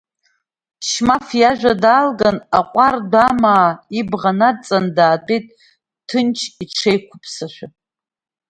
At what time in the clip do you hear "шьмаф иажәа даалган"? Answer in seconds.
0.87-2.37